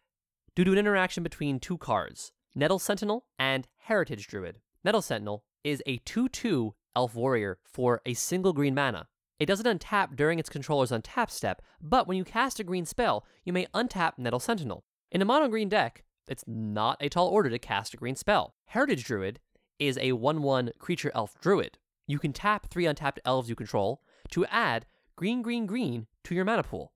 [0.57, 4.57] due to an interaction between two cards Nettle Sentinel and Heritage Druid.
[4.83, 9.07] Nettle Sentinel is a 2 2 elf warrior for a single green mana.
[9.39, 13.23] It doesn't untap during its controller's untap step, but when you cast a green spell,
[13.45, 14.83] you may untap Nettle Sentinel.
[15.11, 18.55] In a mono green deck, it's not a tall order to cast a green spell.
[18.65, 19.39] Heritage Druid
[19.77, 21.77] is a 1 1 creature elf druid.
[22.07, 26.45] You can tap three untapped elves you control to add green, green, green to your
[26.45, 26.93] mana pool.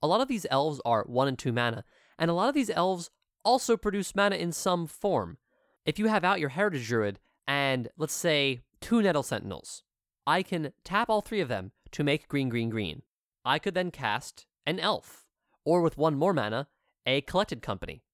[0.00, 1.82] A lot of these elves are 1 and 2 mana,
[2.22, 3.10] and a lot of these elves
[3.44, 5.38] also produce mana in some form.
[5.84, 9.82] If you have out your Heritage Druid and, let's say, two Nettle Sentinels,
[10.24, 13.02] I can tap all three of them to make green, green, green.
[13.44, 15.26] I could then cast an elf,
[15.64, 16.68] or with one more mana,
[17.04, 18.04] a Collected Company.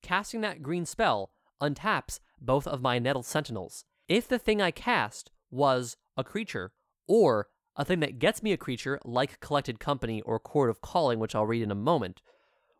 [0.00, 3.84] Casting that green spell untaps both of my Nettle Sentinels.
[4.06, 6.70] If the thing I cast was a creature,
[7.08, 11.18] or a thing that gets me a creature like Collected Company or Chord of Calling,
[11.18, 12.22] which I'll read in a moment,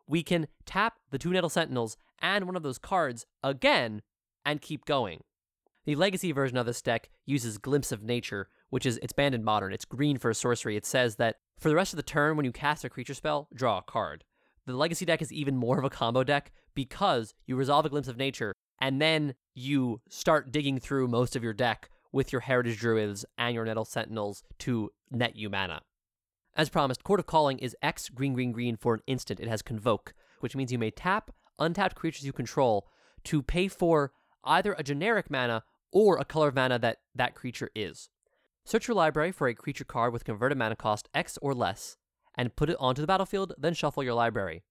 [0.07, 4.01] we can tap the two Nettle Sentinels and one of those cards again
[4.45, 5.23] and keep going.
[5.85, 9.43] The legacy version of this deck uses Glimpse of Nature, which is it's banned in
[9.43, 9.71] modern.
[9.71, 10.75] It's green for a sorcery.
[10.75, 13.47] It says that for the rest of the turn, when you cast a creature spell,
[13.53, 14.23] draw a card.
[14.65, 18.09] The legacy deck is even more of a combo deck because you resolve a Glimpse
[18.09, 22.79] of Nature and then you start digging through most of your deck with your Heritage
[22.79, 25.81] Druids and your Nettle Sentinels to net you mana.
[26.57, 29.39] As promised, Chord of Calling is X green green green for an instant.
[29.39, 32.87] It has Convoke, which means you may tap untapped creatures you control
[33.25, 34.11] to pay for
[34.43, 38.09] either a generic mana or a color of mana that that creature is.
[38.65, 41.97] Search your library for a creature card with converted mana cost X or less,
[42.35, 44.63] and put it onto the battlefield, then shuffle your library.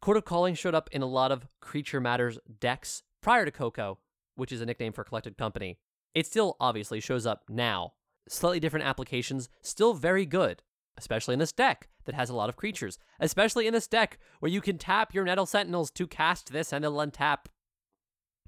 [0.00, 3.98] Chord of Calling showed up in a lot of Creature Matters decks prior to Coco,
[4.36, 5.78] which is a nickname for Collected Company.
[6.14, 7.94] It still obviously shows up now.
[8.28, 10.62] Slightly different applications, still very good,
[10.96, 14.50] especially in this deck that has a lot of creatures, especially in this deck where
[14.50, 17.46] you can tap your Nettle Sentinels to cast this and it'll untap.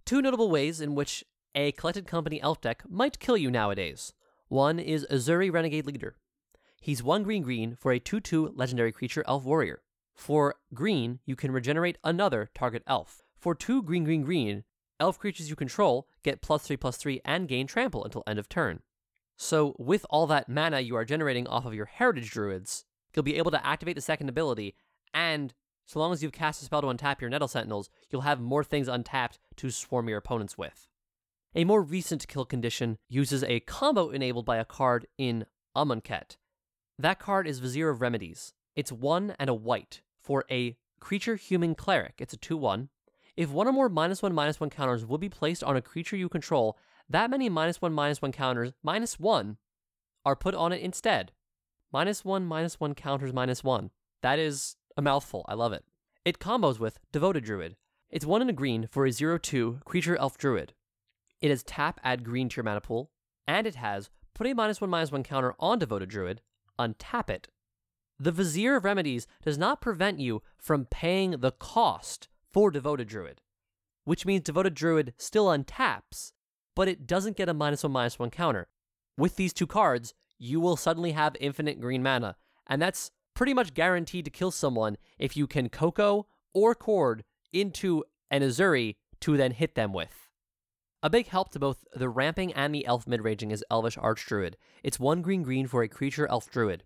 [0.05, 4.13] Two notable ways in which a Collected Company elf deck might kill you nowadays.
[4.49, 6.17] One is Ezuri Renegade Leader.
[6.81, 9.83] He's one green green for a 2 2 legendary creature elf warrior.
[10.15, 13.23] For green, you can regenerate another target elf.
[13.37, 14.65] For two green green green,
[15.01, 18.49] elf creatures you control get plus 3 plus 3 and gain trample until end of
[18.49, 18.81] turn.
[19.37, 23.37] So, with all that mana you are generating off of your heritage druids, you'll be
[23.37, 24.77] able to activate the second ability,
[25.13, 25.55] and
[25.87, 28.65] so long as you've cast a spell to untap your Nettle Sentinels, you'll have more
[28.65, 30.89] things untapped to swarm your opponents with.
[31.55, 36.37] A more recent kill condition uses a combo enabled by a card in Amonkhet.
[36.99, 38.55] That card is Vizier of Remedies.
[38.75, 42.15] It's one and a white for a creature human cleric.
[42.19, 42.89] It's a 2 1.
[43.37, 46.17] If one or more minus one minus one counters will be placed on a creature
[46.17, 49.59] you control, that many minus one minus one counters minus one
[50.25, 51.33] are put on it instead.
[51.93, 53.91] Minus one minus one counters minus one.
[54.23, 55.45] That is a mouthful.
[55.49, 55.85] I love it.
[56.25, 57.77] It combos with Devoted Druid.
[58.15, 60.73] It's 1 in a green for a 0 2 creature elf druid.
[61.41, 63.11] It has tap, add green to your mana pool,
[63.47, 66.41] and it has put a minus 1 minus 1 counter on Devoted Druid,
[66.79, 67.49] untap it.
[68.19, 73.41] The Vizier of Remedies does not prevent you from paying the cost for Devoted Druid,
[74.05, 76.31] which means Devoted Druid still untaps,
[76.75, 78.69] but it doesn't get a minus 1 minus 1 counter.
[79.17, 83.75] With these two cards, you will suddenly have infinite green mana, and that's pretty much
[83.75, 89.53] guaranteed to kill someone if you can Coco or Chord into an Ezuri to then
[89.53, 90.29] hit them with.
[91.03, 94.55] A big help to both the ramping and the elf mid-ranging is Elvish Archdruid.
[94.83, 96.85] It's one green green for a creature elf druid.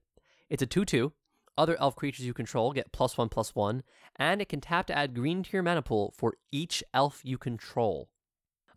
[0.50, 1.12] It's a 2-2.
[1.56, 3.82] Other elf creatures you control get plus one plus one,
[4.16, 7.38] and it can tap to add green to your mana pool for each elf you
[7.38, 8.08] control.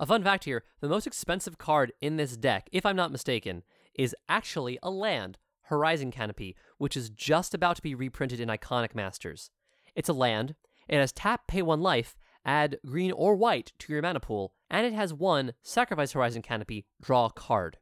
[0.01, 3.61] A fun fact here the most expensive card in this deck, if I'm not mistaken,
[3.93, 8.95] is actually a land, Horizon Canopy, which is just about to be reprinted in Iconic
[8.95, 9.51] Masters.
[9.95, 10.55] It's a land,
[10.89, 14.87] it has tap, pay one life, add green or white to your mana pool, and
[14.87, 17.77] it has one sacrifice Horizon Canopy, draw a card.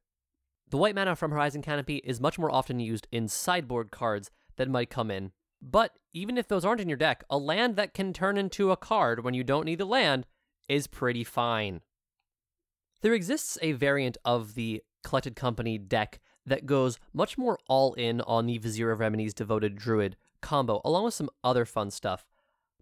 [0.70, 4.70] The white mana from Horizon Canopy is much more often used in sideboard cards that
[4.70, 5.32] might come in.
[5.62, 8.78] But even if those aren't in your deck, a land that can turn into a
[8.78, 10.26] card when you don't need the land
[10.68, 11.80] is pretty fine.
[13.02, 18.20] There exists a variant of the Collected Company deck that goes much more all in
[18.22, 22.26] on the Vizier of Remedies Devoted Druid combo, along with some other fun stuff.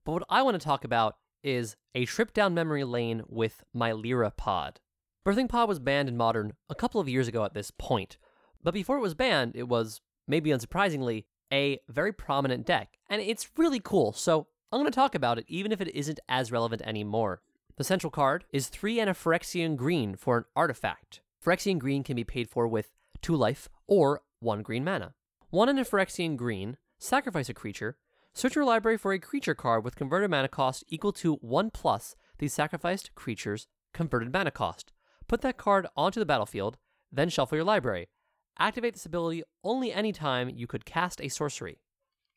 [0.03, 4.35] But what I want to talk about is a trip down memory lane with Melira
[4.35, 4.79] pod.
[5.23, 8.17] Birthing Pod was banned in Modern a couple of years ago at this point,
[8.63, 13.49] but before it was banned, it was, maybe unsurprisingly, a very prominent deck, and it's
[13.57, 16.81] really cool, so I'm going to talk about it even if it isn't as relevant
[16.83, 17.41] anymore.
[17.77, 21.21] The central card is 3 and a Phyrexian Green for an artifact.
[21.45, 22.89] Phyrexian Green can be paid for with
[23.21, 25.13] 2 life or 1 green mana.
[25.51, 27.95] 1 and a Phyrexian Green, sacrifice a creature,
[28.33, 32.15] search your library for a creature card with converted mana cost equal to 1 plus
[32.39, 34.91] the sacrificed creature's converted mana cost.
[35.27, 36.79] Put that card onto the battlefield,
[37.11, 38.09] then shuffle your library.
[38.57, 41.77] Activate this ability only anytime you could cast a sorcery.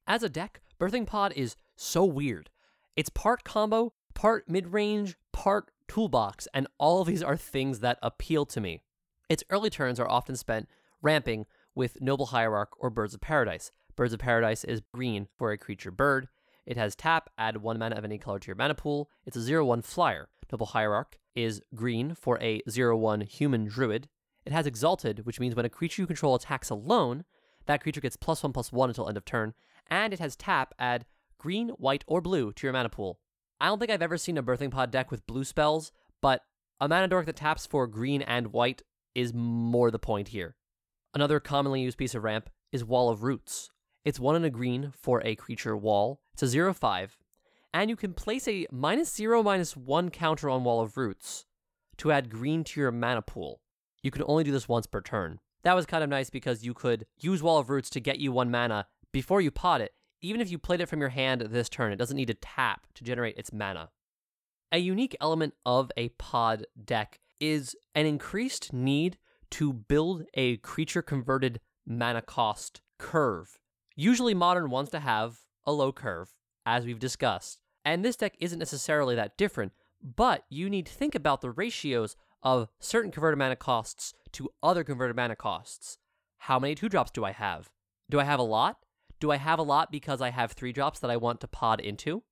[0.06, 2.50] As a deck, Birthing Pod is so weird.
[2.94, 7.98] It's part combo, part mid range, part toolbox, and all of these are things that
[8.02, 8.82] appeal to me.
[9.30, 10.68] Its early turns are often spent
[11.00, 13.72] ramping with Noble Hierarch or Birds of Paradise.
[13.96, 16.28] Birds of Paradise is green for a creature bird.
[16.66, 19.08] It has tap, add one mana of any color to your mana pool.
[19.24, 20.28] It's a 0 1 flyer.
[20.52, 24.06] Noble Hierarch is green for a 0 1 human druid.
[24.44, 27.24] It has Exalted, which means when a creature you control attacks alone,
[27.64, 29.54] that creature gets plus 1 plus 1 until end of turn.
[29.86, 31.06] And it has tap, add
[31.38, 33.18] green, white, or blue to your mana pool.
[33.60, 35.92] I don't think I've ever seen a Birthing Pod deck with blue spells,
[36.22, 36.42] but
[36.80, 38.82] a mana dork that taps for green and white
[39.14, 40.56] is more the point here.
[41.12, 43.70] Another commonly used piece of ramp is Wall of Roots.
[44.02, 46.22] It's one in a green for a creature wall.
[46.32, 47.18] It's a 0 5,
[47.74, 51.44] and you can place a minus 0 minus 1 counter on Wall of Roots
[51.98, 53.60] to add green to your mana pool.
[54.02, 55.38] You can only do this once per turn.
[55.64, 58.32] That was kind of nice because you could use Wall of Roots to get you
[58.32, 59.92] one mana before you pod it.
[60.22, 62.86] Even if you played it from your hand this turn, it doesn't need to tap
[62.94, 63.90] to generate its mana.
[64.72, 69.18] A unique element of a pod deck is an increased need
[69.50, 73.58] to build a creature converted mana cost curve.
[73.96, 78.58] Usually, modern wants to have a low curve, as we've discussed, and this deck isn't
[78.58, 83.56] necessarily that different, but you need to think about the ratios of certain converted mana
[83.56, 85.98] costs to other converted mana costs.
[86.38, 87.70] How many two drops do I have?
[88.08, 88.78] Do I have a lot?
[89.20, 91.80] Do I have a lot because I have three drops that I want to pod
[91.80, 92.22] into?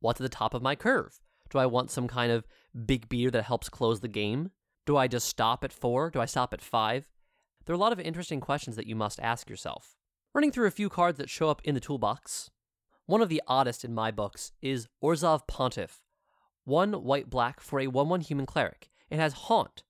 [0.00, 1.20] What's at the top of my curve?
[1.50, 2.46] Do I want some kind of
[2.86, 4.50] big beater that helps close the game?
[4.86, 6.10] Do I just stop at four?
[6.10, 7.06] Do I stop at five?
[7.66, 9.94] There are a lot of interesting questions that you must ask yourself.
[10.34, 12.50] Running through a few cards that show up in the toolbox.
[13.04, 16.00] One of the oddest in my books is Orzhov Pontiff.
[16.64, 18.88] One white black for a 1 1 human cleric.
[19.10, 19.84] It has Haunt.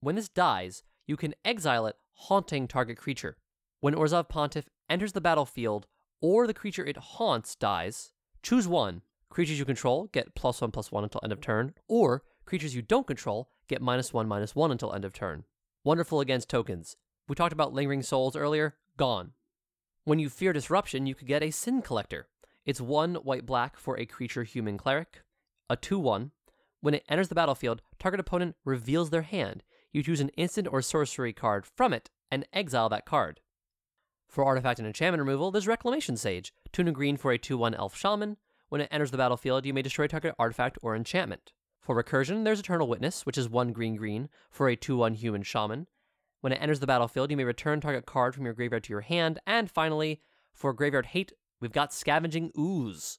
[0.00, 3.38] When this dies, you can exile it, haunting target creature.
[3.80, 5.86] When Orzhov Pontiff enters the battlefield
[6.22, 9.02] or the creature it haunts dies, choose one.
[9.28, 12.82] Creatures you control get plus one plus one until end of turn, or creatures you
[12.82, 15.44] don't control get minus one minus one until end of turn.
[15.84, 16.96] Wonderful against tokens.
[17.28, 19.32] We talked about Lingering Souls earlier, gone.
[20.04, 22.28] When you fear disruption, you could get a Sin Collector.
[22.64, 25.22] It's one white black for a creature human cleric,
[25.68, 26.30] a 2 1.
[26.80, 29.62] When it enters the battlefield, target opponent reveals their hand.
[29.92, 33.40] You choose an instant or sorcery card from it and exile that card.
[34.32, 37.74] For artifact and enchantment removal, there's Reclamation Sage, two and green for a 2 1
[37.74, 38.38] elf shaman.
[38.70, 41.52] When it enters the battlefield, you may destroy target artifact or enchantment.
[41.82, 45.42] For recursion, there's Eternal Witness, which is one green green for a 2 1 human
[45.42, 45.86] shaman.
[46.40, 49.02] When it enters the battlefield, you may return target card from your graveyard to your
[49.02, 49.38] hand.
[49.46, 50.22] And finally,
[50.54, 53.18] for graveyard hate, we've got Scavenging Ooze.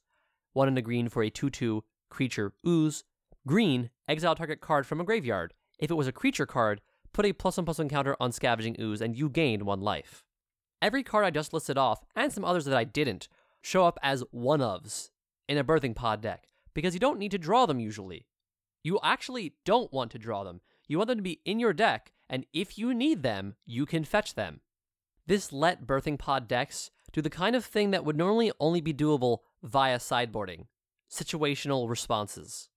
[0.54, 3.04] one and a green for a 2 2 creature ooze.
[3.46, 5.54] Green, exile target card from a graveyard.
[5.78, 6.82] If it was a creature card,
[7.14, 10.24] put a plus one plus one counter on Scavenging Ooze and you gain one life.
[10.84, 13.30] Every card I just listed off, and some others that I didn't,
[13.62, 15.12] show up as one ofs
[15.48, 18.28] in a Birthing Pod deck because you don't need to draw them usually.
[18.84, 20.60] You actually don't want to draw them.
[20.90, 24.04] You want them to be in your deck, and if you need them, you can
[24.04, 24.60] fetch them.
[25.26, 28.94] This let Birthing Pod decks do the kind of thing that would normally only be
[28.94, 30.66] doable via sideboarding
[31.10, 32.68] situational responses.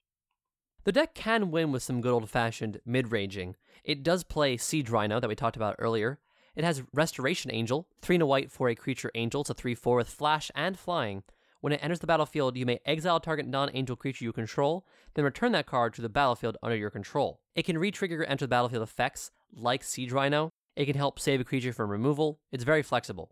[0.84, 3.57] The deck can win with some good old fashioned mid ranging.
[3.82, 6.20] It does play Siege Rhino that we talked about earlier.
[6.57, 9.42] It has Restoration Angel, 3 and a white for a creature angel.
[9.42, 11.22] It's a 3 4 with flash and flying.
[11.61, 15.24] When it enters the battlefield, you may exile target non angel creature you control, then
[15.24, 17.40] return that card to the battlefield under your control.
[17.54, 20.50] It can re retrigger enter the battlefield effects, like Siege Rhino.
[20.76, 22.40] It can help save a creature from removal.
[22.52, 23.30] It's very flexible.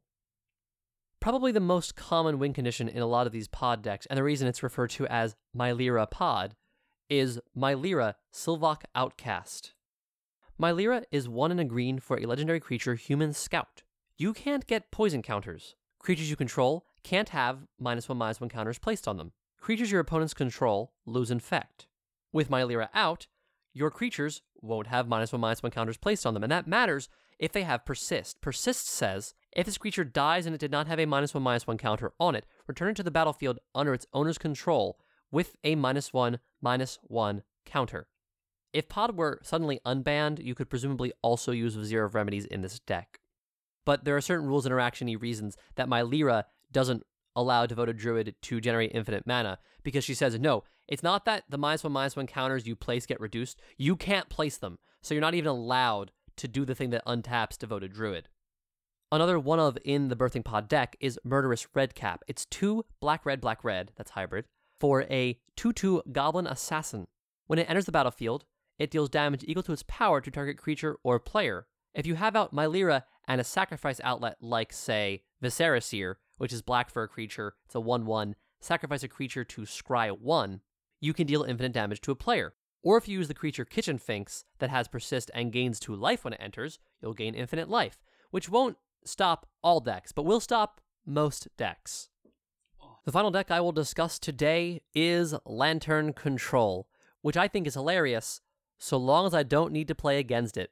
[1.20, 4.22] Probably the most common win condition in a lot of these pod decks, and the
[4.22, 6.55] reason it's referred to as Melira Pod,
[7.09, 9.72] is Melira Sylvok Outcast.
[10.61, 13.83] Melira is one in a green for a legendary creature, Human Scout.
[14.17, 15.75] You can't get poison counters.
[15.99, 19.33] Creatures you control can't have minus one minus one counters placed on them.
[19.61, 21.89] Creatures your opponents control lose infect.
[22.33, 23.27] With Melira out,
[23.73, 27.09] your creatures won't have minus one minus one counters placed on them, and that matters
[27.41, 28.41] if they have persist.
[28.41, 31.67] Persist says if this creature dies and it did not have a minus one minus
[31.67, 35.01] one counter on it, return it to the battlefield under its owner's control
[35.33, 38.07] with a minus one minus one counter.
[38.75, 42.81] If Pod were suddenly unbanned, you could presumably also use Vizier of Remedies in this
[42.81, 43.20] deck.
[43.85, 47.05] But there are certain rules and interactiony reasons that Melira doesn't
[47.37, 51.57] allow Devoted Druid to generate infinite mana because she says, no, it's not that the
[51.57, 53.61] minus one minus one counters you place get reduced.
[53.79, 54.79] You can't place them.
[55.03, 58.29] So you're not even allowed to do the thing that untaps Devoted Druid.
[59.12, 62.25] Another one of in the Birthing Pod deck is Murderous Redcap.
[62.27, 64.47] It's two black red black red, that's hybrid,
[64.81, 67.07] for a 2 2 Goblin Assassin.
[67.47, 68.45] When it enters the battlefield,
[68.79, 71.66] it deals damage equal to its power to target creature or player.
[71.95, 76.62] If you have out Melira and a sacrifice outlet like, say, Viscera Seer, which is
[76.62, 80.61] black for a creature, it's a 1 1, sacrifice a creature to scry 1,
[81.01, 82.55] you can deal infinite damage to a player.
[82.83, 86.25] Or if you use the creature Kitchen Finks that has persist and gains 2 life
[86.25, 90.81] when it enters, you'll gain infinite life, which won't stop all decks, but will stop
[91.07, 92.09] most decks.
[93.05, 96.89] The final deck I will discuss today is Lantern Control,
[97.20, 98.41] which I think is hilarious
[98.79, 100.70] so long as I don't need to play against it.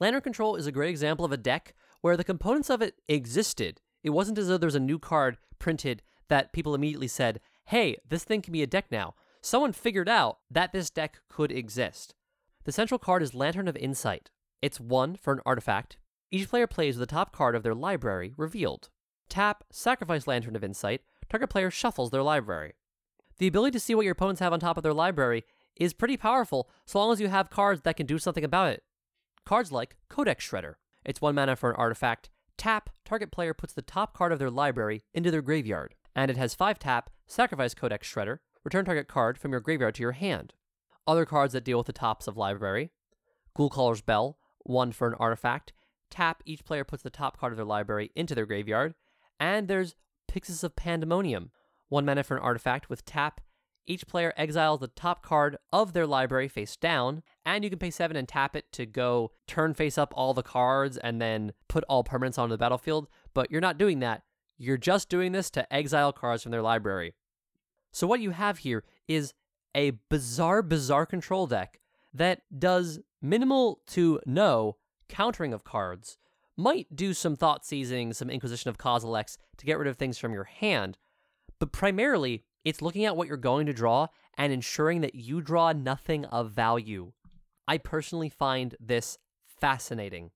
[0.00, 3.80] Lantern Control is a great example of a deck where the components of it existed.
[4.02, 7.96] It wasn't as though there was a new card printed that people immediately said, hey,
[8.08, 9.14] this thing can be a deck now.
[9.40, 12.14] Someone figured out that this deck could exist.
[12.64, 14.30] The central card is Lantern of Insight.
[14.62, 15.98] It's one for an artifact.
[16.30, 18.88] Each player plays with the top card of their library revealed.
[19.28, 22.74] Tap, sacrifice Lantern of Insight, target player shuffles their library.
[23.38, 25.44] The ability to see what your opponents have on top of their library
[25.76, 28.82] is pretty powerful so long as you have cards that can do something about it.
[29.44, 30.74] Cards like Codex Shredder.
[31.04, 32.30] It's one mana for an artifact.
[32.56, 35.94] Tap, target player puts the top card of their library into their graveyard.
[36.14, 40.02] And it has 5 tap, sacrifice Codex Shredder, return target card from your graveyard to
[40.02, 40.54] your hand.
[41.06, 42.90] Other cards that deal with the tops of library.
[43.56, 45.72] Ghoulcaller's Bell, 1 for an artifact.
[46.10, 48.94] Tap, each player puts the top card of their library into their graveyard.
[49.38, 49.96] And there's
[50.30, 51.50] Pyxis of Pandemonium,
[51.88, 53.40] 1 mana for an artifact with tap,
[53.86, 57.90] each player exiles the top card of their library face down, and you can pay
[57.90, 61.84] 7 and tap it to go turn face up all the cards and then put
[61.88, 63.08] all permanents onto the battlefield.
[63.34, 64.22] But you're not doing that.
[64.56, 67.14] You're just doing this to exile cards from their library.
[67.92, 69.34] So, what you have here is
[69.74, 71.80] a bizarre, bizarre control deck
[72.12, 74.76] that does minimal to no
[75.08, 76.18] countering of cards,
[76.56, 80.32] might do some thought seizing, some Inquisition of Kozilek to get rid of things from
[80.32, 80.98] your hand,
[81.58, 85.72] but primarily it's looking at what you're going to draw and ensuring that you draw
[85.72, 87.12] nothing of value.
[87.68, 90.30] I personally find this fascinating.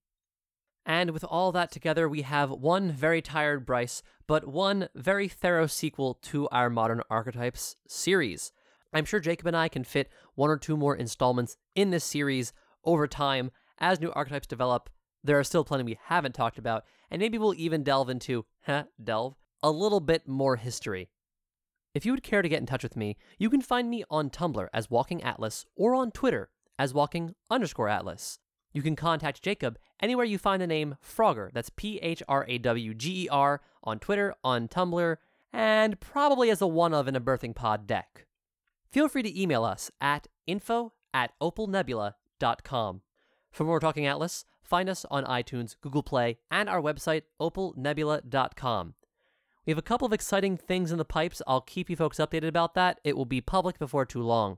[0.86, 5.66] And with all that together, we have one very tired Bryce, but one very thorough
[5.66, 8.52] sequel to our Modern Archetypes series.
[8.92, 12.54] I'm sure Jacob and I can fit one or two more installments in this series
[12.84, 14.88] over time as new archetypes develop.
[15.22, 18.84] There are still plenty we haven't talked about, and maybe we'll even delve into, huh,
[19.02, 21.10] delve, a little bit more history.
[21.98, 24.30] If you would care to get in touch with me, you can find me on
[24.30, 28.38] Tumblr as Walking Atlas or on Twitter as Walking underscore Atlas.
[28.72, 32.58] You can contact Jacob anywhere you find the name Phrawger, that's P H R A
[32.58, 35.16] W G E R, on Twitter, on Tumblr,
[35.52, 38.26] and probably as a one of in a Birthing Pod deck.
[38.92, 43.00] Feel free to email us at info at opalnebula.com.
[43.50, 48.94] For more Talking Atlas, find us on iTunes, Google Play, and our website, opalnebula.com.
[49.68, 51.42] We have a couple of exciting things in the pipes.
[51.46, 53.00] I'll keep you folks updated about that.
[53.04, 54.56] It will be public before too long.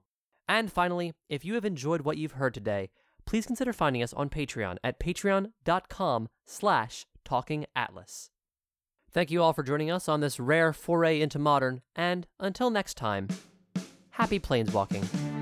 [0.48, 2.90] And finally, if you have enjoyed what you've heard today,
[3.26, 8.30] please consider finding us on Patreon at patreon.com slash talkingatlas.
[9.10, 12.94] Thank you all for joining us on this rare foray into modern, and until next
[12.94, 13.26] time,
[14.10, 15.39] happy planeswalking.